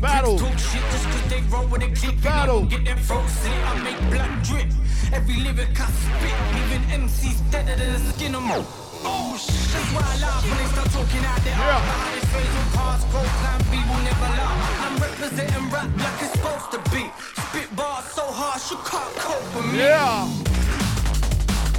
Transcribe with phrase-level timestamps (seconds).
[0.00, 0.38] Battle.
[0.38, 2.64] Shit, just cause they roll with a click, battle.
[2.64, 3.52] Get them frozen.
[3.52, 4.89] I make blood drip.
[5.12, 8.64] Every lyric I spit, leaving MCs deader than the skin on my.
[9.02, 11.56] Oh shit, that's why I laugh when they start talking out there.
[11.56, 11.80] Yeah.
[11.80, 13.04] Behind this will pass.
[13.10, 14.60] growth plan B will never laugh.
[14.84, 17.10] I'm representing rap like it's supposed to be.
[17.48, 19.78] Spit bars so harsh you can't cope with me.
[19.78, 20.28] Yeah.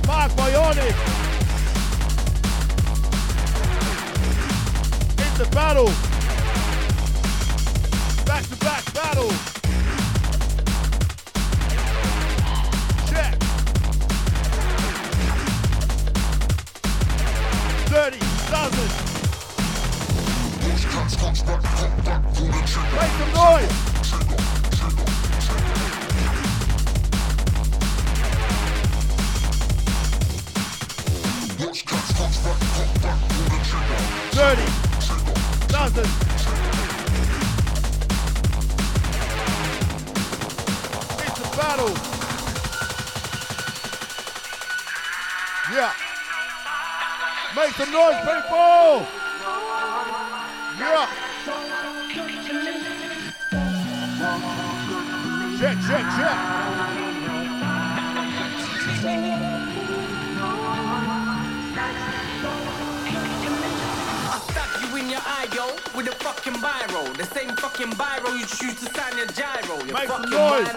[0.08, 0.96] Mark Bionic.
[5.24, 5.92] It's a battle.
[8.26, 9.61] Back to back battle.
[41.62, 42.11] battle.
[47.62, 49.06] Make some noise, people!
[50.80, 51.06] Yeah!
[55.60, 56.38] Check, check, check!
[65.94, 69.78] With a fucking biro, the same fucking biro you choose to sign your gyro.
[69.86, 70.68] You Make fucking noise.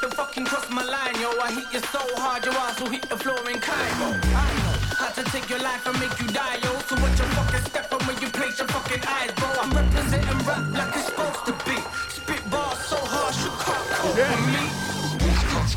[0.00, 1.30] The fucking cross my line, yo.
[1.40, 4.67] I hit you so hard, your ass will hit the floor in Cairo.
[4.98, 6.74] How to take your life and make you die, yo.
[6.88, 9.46] So watch your fucking step and when you place your fucking eyes, bro.
[9.62, 11.78] I'm representing rap like it's supposed to be.
[12.10, 12.42] Spit
[12.82, 14.34] so hard you can't cope yeah.
[14.52, 14.88] me.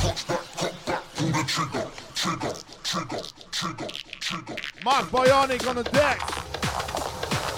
[0.04, 3.22] Watch back, back, pull the trigger, trigger, trigger,
[3.52, 3.88] trigger,
[4.20, 4.56] trigger.
[4.82, 6.20] Bionic on the deck.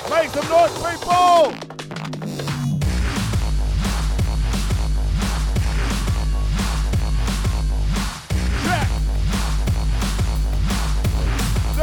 [0.09, 1.72] Make some noise, people!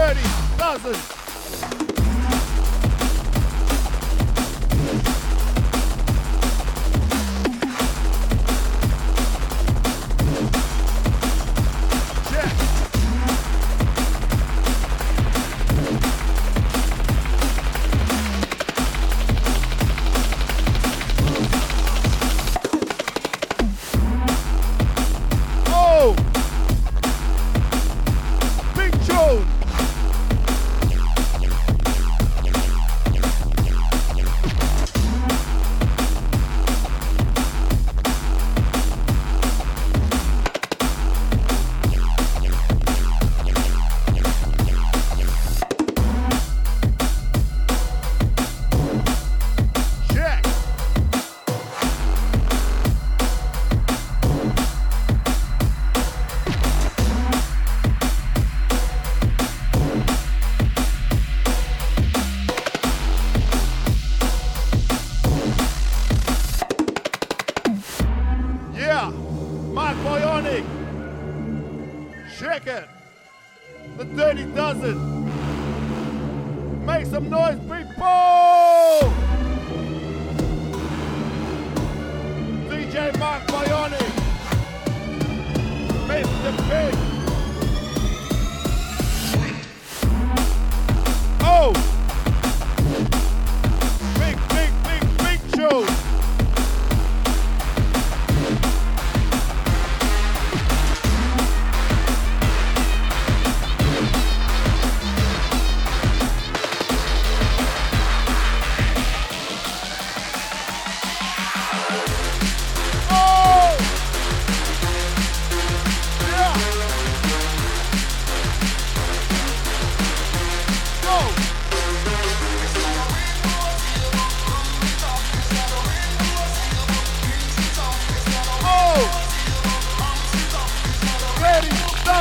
[0.01, 1.10] 30,000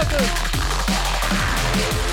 [0.02, 2.09] ーク。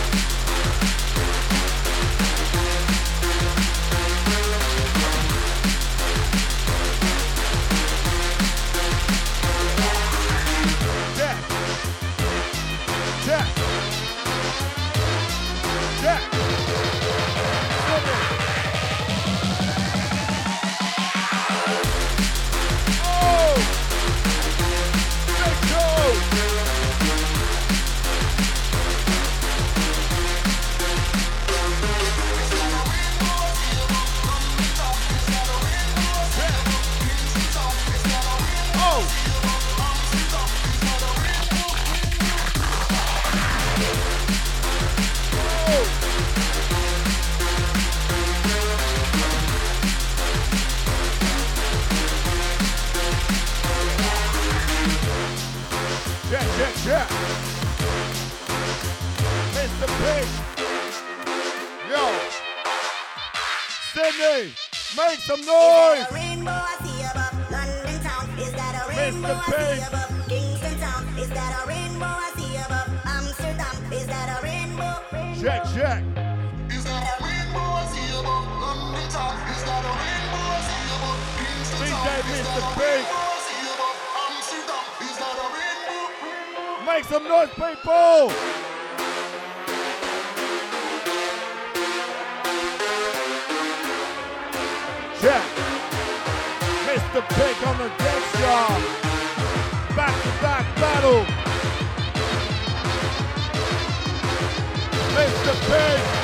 [105.27, 105.55] Mr.
[105.67, 106.07] Pink.
[106.07, 106.16] Make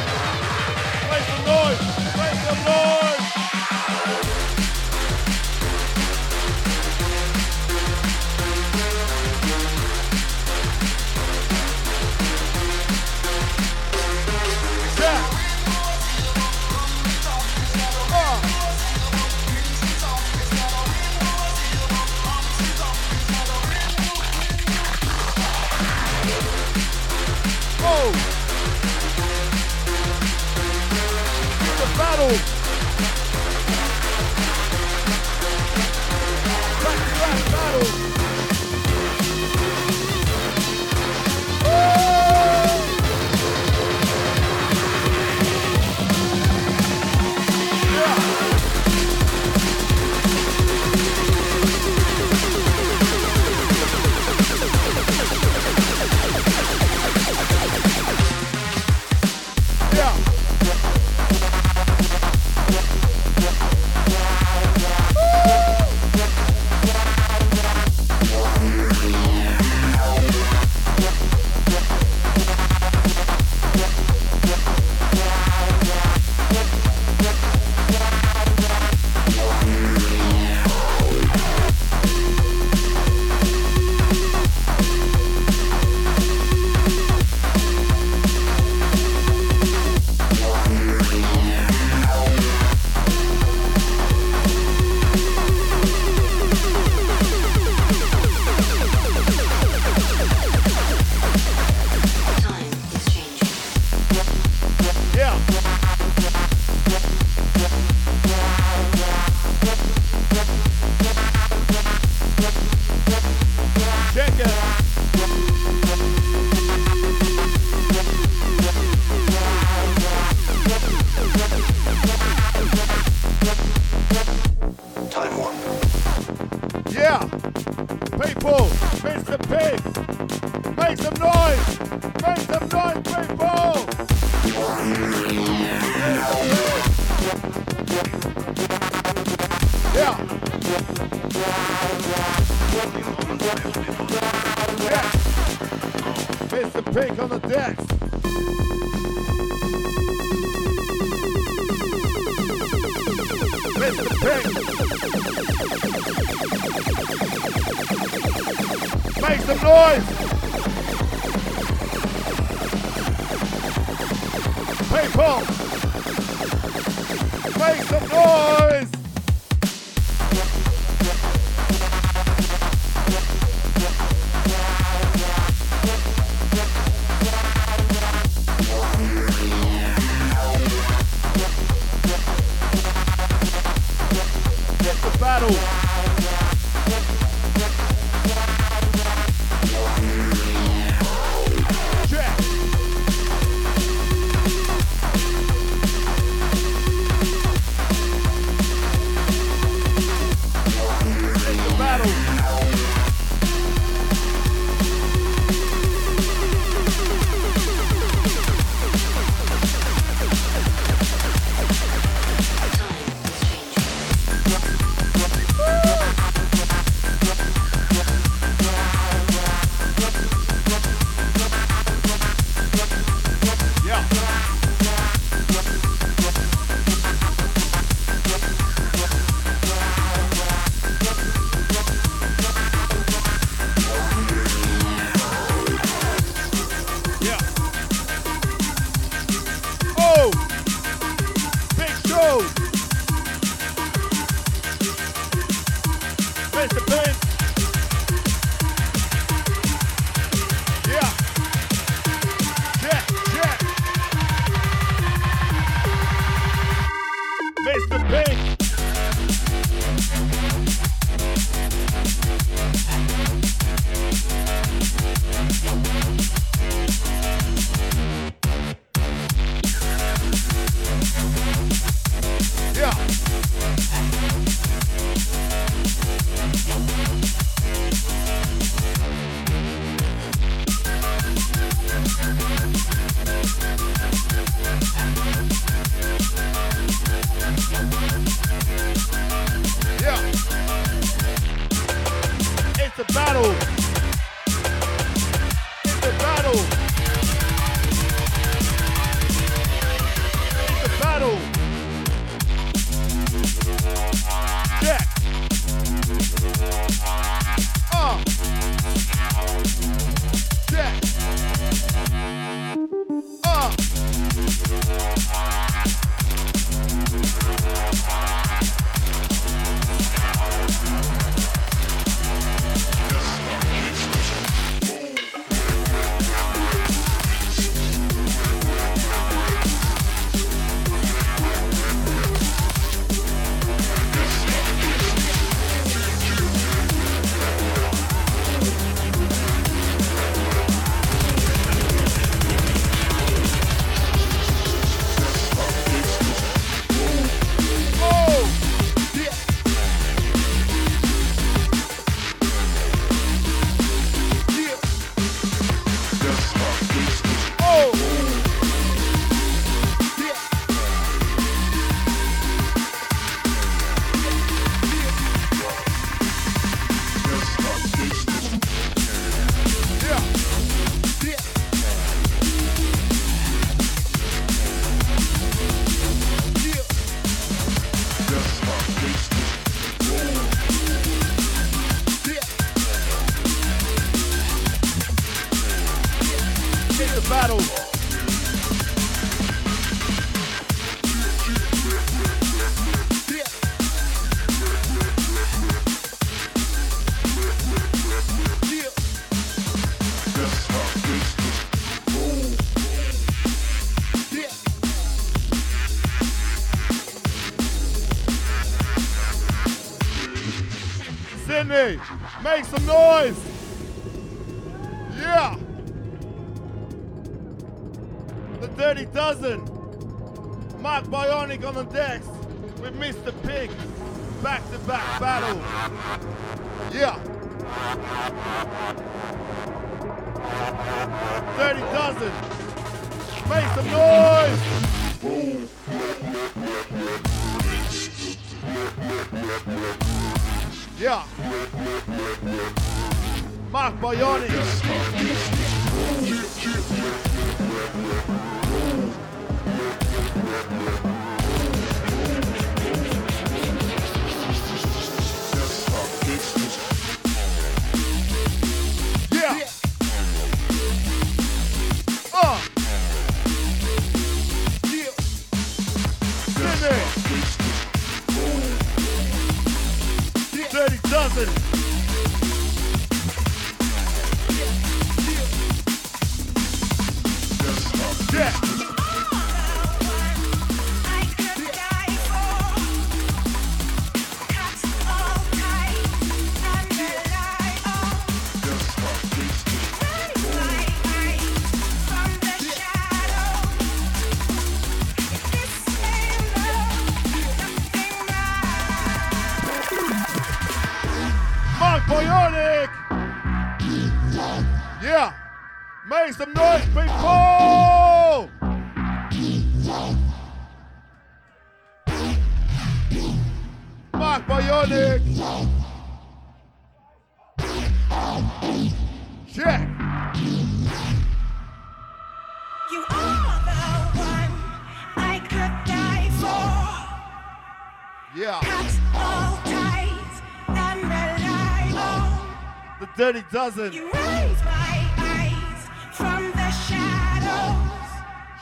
[533.33, 533.95] but it doesn't.
[533.95, 538.11] You raise my eyes from the shadows.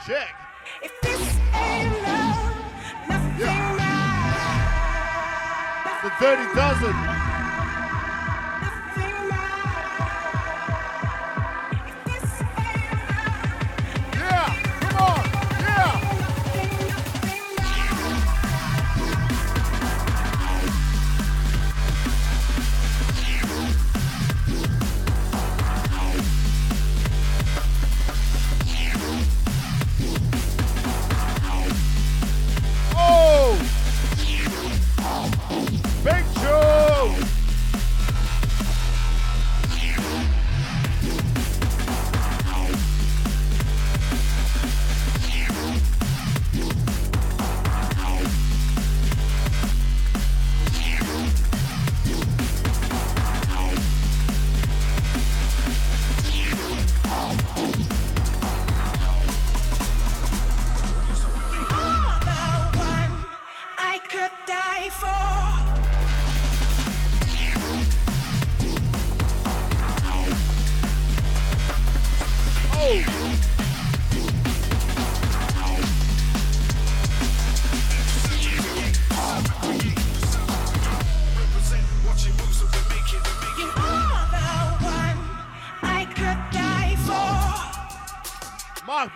[0.07, 0.33] Check.
[0.81, 2.55] If this ain't love,
[3.09, 3.81] nothing yeah.
[6.05, 7.10] The dirty dozen.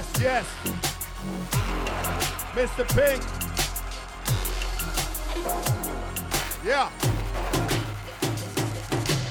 [0.00, 0.46] Yes, yes.
[2.54, 2.88] Mr.
[2.96, 3.22] Pink.
[6.64, 6.88] Yeah.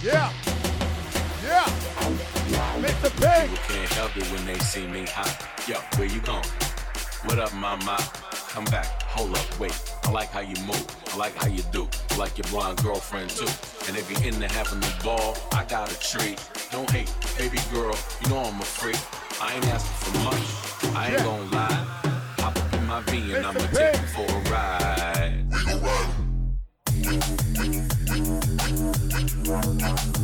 [0.04, 0.32] Yeah.
[1.44, 1.66] Yeah.
[2.78, 3.10] Mr.
[3.18, 3.50] Pink.
[3.50, 5.44] People can't help it when they see me hot.
[5.68, 6.46] Yo, where you going?
[7.26, 7.98] What up, mama?
[8.50, 9.02] Come back.
[9.06, 9.74] Hold up, wait.
[10.04, 10.86] I like how you move.
[11.12, 11.88] I like how you do.
[12.12, 13.50] I like your blonde girlfriend too.
[13.88, 16.38] And if you're into having the ball, I got a treat.
[16.72, 17.98] Don't hate, baby girl.
[18.22, 19.00] You know I'm a freak.
[19.42, 20.96] I ain't asking for much.
[20.96, 21.24] I ain't Yeah.
[21.24, 21.86] gonna lie.
[22.40, 23.46] Hop up in my V and.
[23.46, 25.46] I'ma take you for a ride.
[29.46, 30.19] Yeah.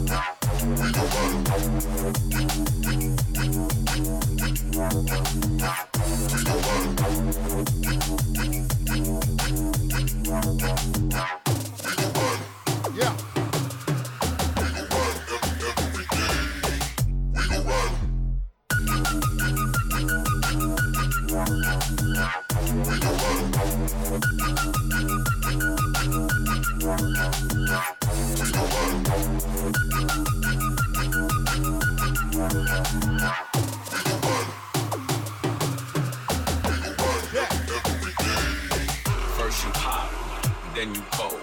[40.75, 41.39] Then you cold.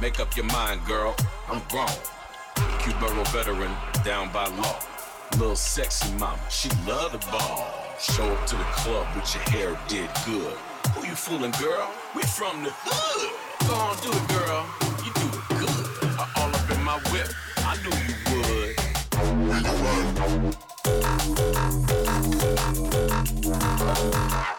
[0.00, 1.14] Make up your mind, girl.
[1.48, 1.86] I'm grown.
[2.80, 3.70] Q-Borough veteran,
[4.04, 4.78] down by law.
[5.38, 7.72] Little sexy mama, she love the ball.
[8.00, 10.56] Show up to the club with your hair did good.
[10.94, 11.88] Who you fooling, girl?
[12.14, 13.30] We from the hood.
[13.68, 14.66] Go on, do it, girl.
[15.04, 15.86] You do it good.
[16.18, 17.28] I all up in my whip.
[17.58, 18.74] I knew you would.
[19.48, 19.64] We
[23.86, 24.53] Oh.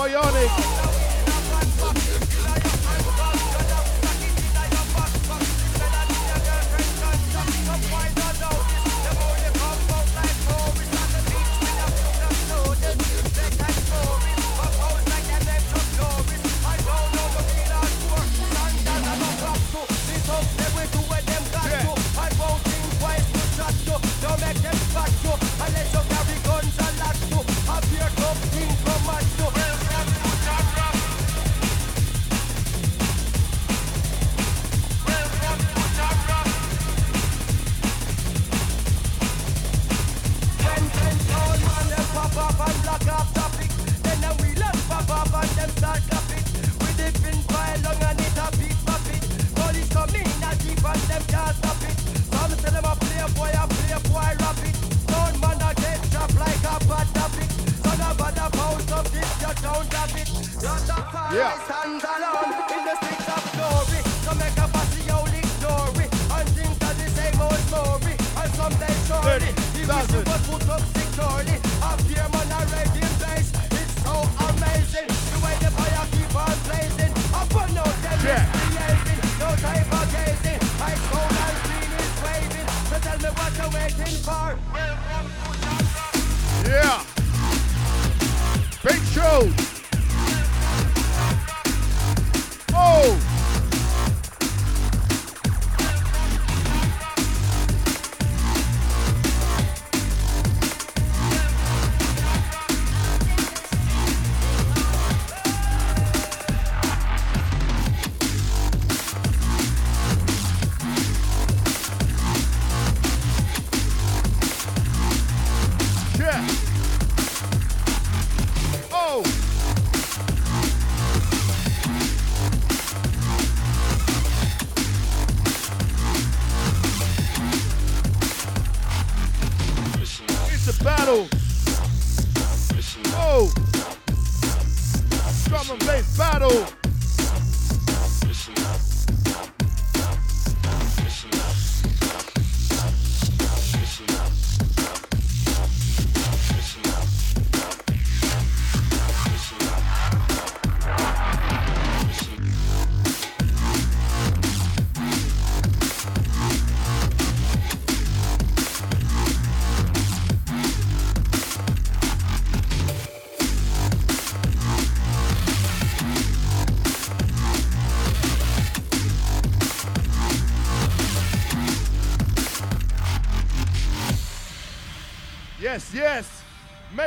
[0.00, 0.79] Bionic.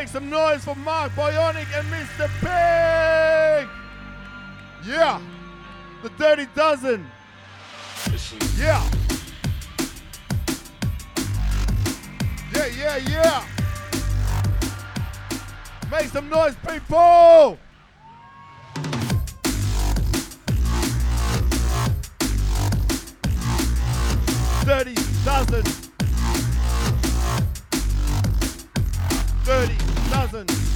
[0.04, 2.28] make some noise for Mark Bionic and Mr.
[2.42, 3.70] Pink!
[4.86, 5.22] Yeah!
[6.02, 7.06] The Dirty Dozen!
[8.58, 8.84] Yeah!
[12.54, 13.46] Yeah, yeah, yeah!
[15.89, 17.58] Make some noise, people!
[24.66, 25.83] Dirty Dozen!
[30.34, 30.73] thousand.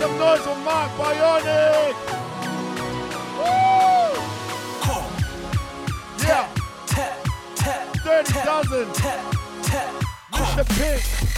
[0.00, 1.94] Make some noise for Mark Bionic!
[3.36, 4.16] Woo!
[6.24, 6.48] Yeah!
[8.02, 8.88] Dirty Dozen!
[10.32, 10.64] Mr.
[10.78, 11.29] Pink!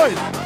[0.00, 0.39] Make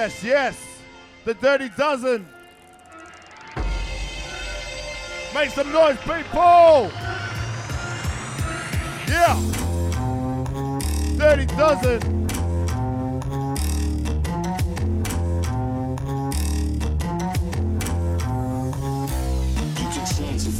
[0.00, 0.56] Yes, yes!
[1.26, 2.26] The Dirty Dozen!
[5.34, 6.90] Make some noise, people!
[9.06, 9.36] Yeah!
[11.18, 12.20] Dirty Dozen!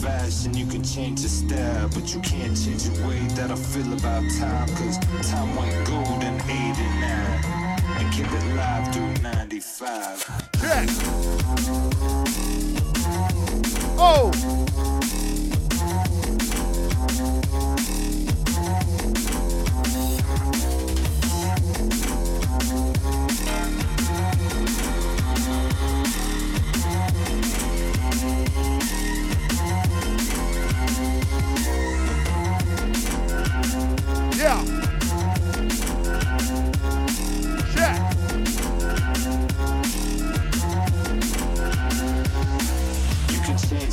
[0.01, 3.93] Fashion, you can change your style, but you can't change the way that I feel
[3.93, 4.69] about time.
[4.69, 4.99] Cause
[5.31, 7.00] time went gold in 89
[8.23, 10.51] kept it live through 95.
[10.61, 10.89] Check!
[13.99, 15.00] Oh!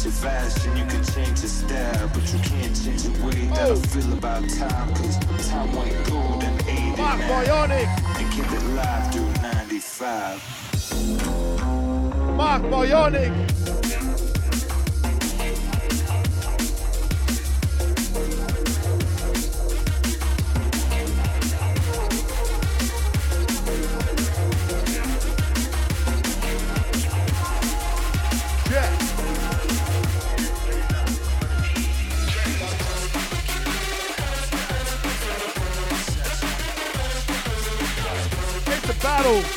[0.07, 3.71] Your fashion, you can change your style, but you can't change the way that I
[3.71, 3.75] Oh.
[3.75, 4.93] feel about time.
[4.95, 5.17] Cause
[5.49, 7.87] time went gold in 89 Mark Bionic!
[8.19, 10.41] and kept it live through 95.
[12.37, 13.56] Mark Bionic!
[39.27, 39.56] Battle.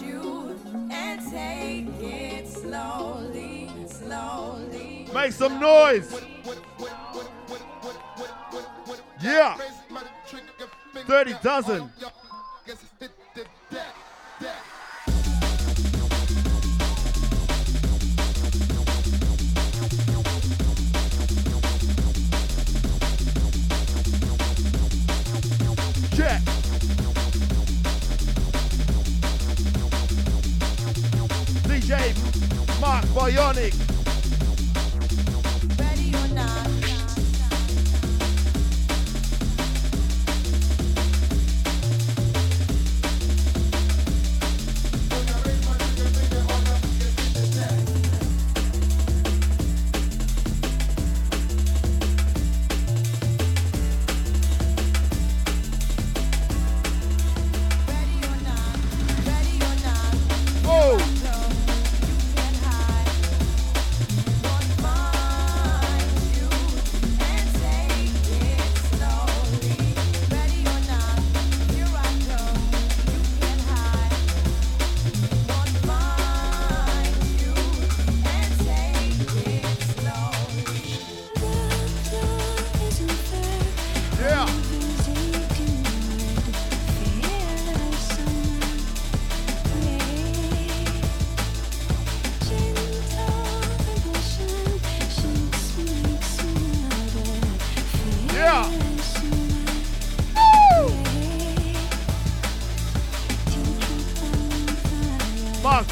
[2.81, 5.07] slowly, slowly.
[5.13, 6.21] Make some noise.
[9.21, 9.57] Yeah.
[11.07, 11.91] Dirty Dozen.
[26.15, 26.41] Check.
[31.67, 32.20] DJ
[32.81, 33.90] Mark Bionic.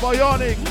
[0.10, 0.69] Bionic.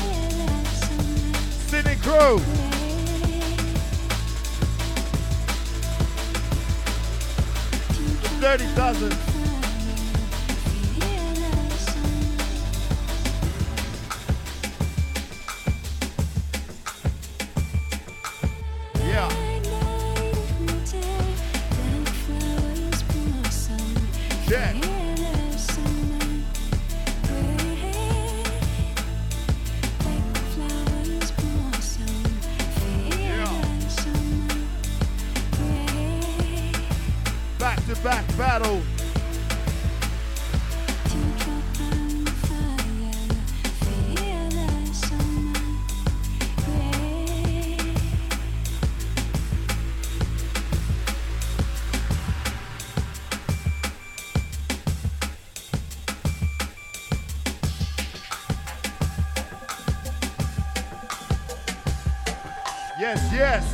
[62.99, 63.73] Yes, yes.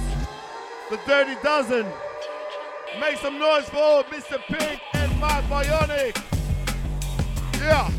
[0.92, 1.88] The Dirty Dozen.
[3.00, 4.38] Make some noise for Mr.
[4.46, 6.16] Pink and Mark Bionic.
[7.60, 7.90] Yeah.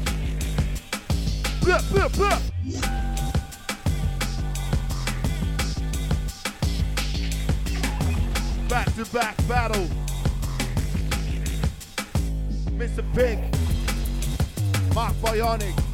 [1.63, 2.41] Blah, blah, blah.
[8.69, 9.89] Back to back battle.
[12.79, 13.03] Mr.
[13.17, 13.43] Pink
[14.95, 15.86] Mark Bionic.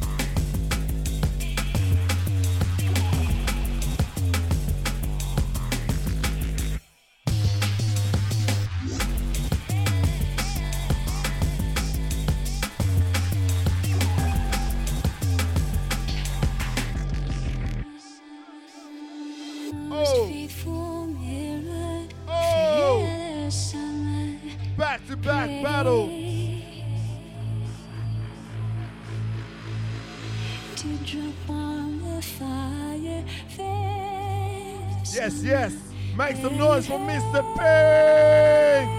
[36.57, 37.41] Noise for Mr.
[37.55, 38.89] Pink.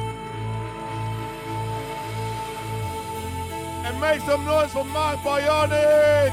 [3.86, 6.32] And make some noise for Mark Bionic.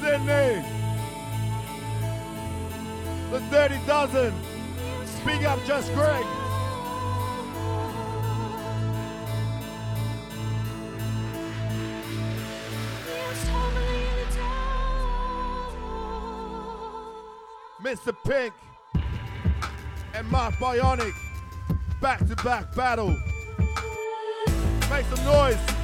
[0.00, 0.64] Sydney.
[3.30, 4.34] The Dirty Dozen.
[5.20, 6.24] Speak up, just Greg.
[17.82, 18.14] Mr.
[18.24, 18.52] Pink
[20.20, 21.14] and Mark Bionic.
[22.02, 23.16] Back to back battle.
[24.90, 25.79] Make some noise.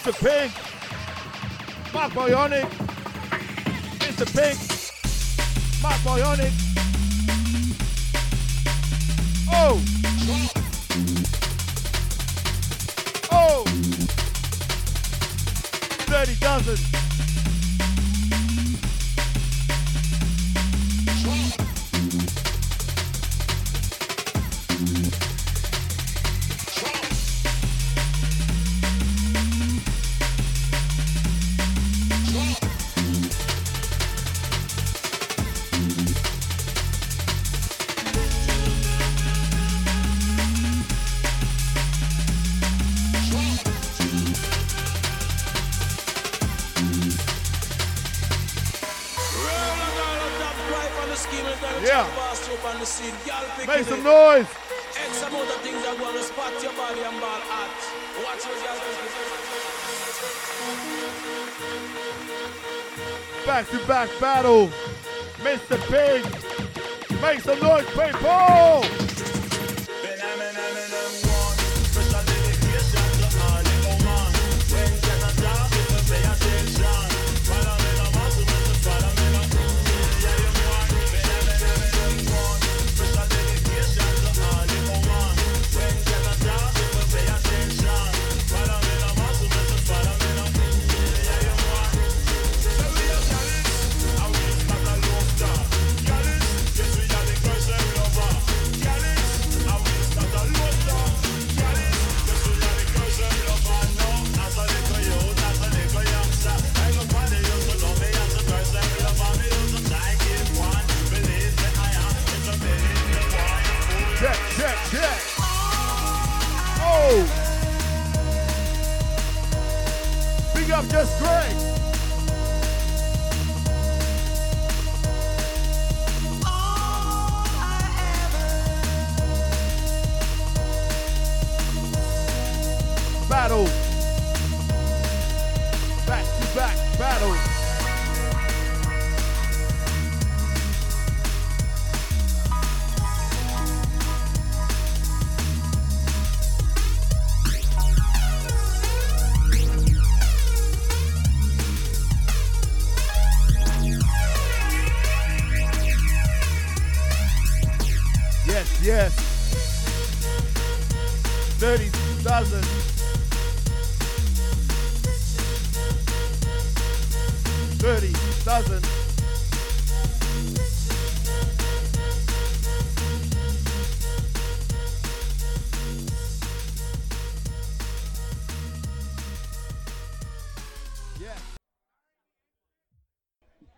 [0.00, 0.16] Mr.
[0.18, 0.50] Pink.
[1.92, 2.64] Mark Bionic.
[3.98, 4.24] Mr.
[4.34, 4.56] Pink.
[5.82, 6.52] Mark Bionic.
[9.52, 9.78] Oh.
[13.30, 13.64] Oh.
[16.08, 16.89] 30